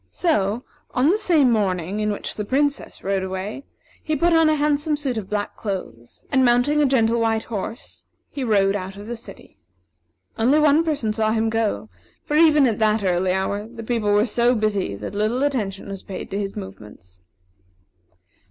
[0.09, 0.63] So,
[0.95, 3.65] on the same morning in which the Princess rode away,
[4.01, 8.05] he put on a handsome suit of black clothes, and mounting a gentle white horse,
[8.31, 9.59] he rode out of the city.
[10.39, 11.87] Only one person saw him go;
[12.25, 16.01] for, even at that early hour, the people were so busy that little attention was
[16.01, 17.21] paid to his movements.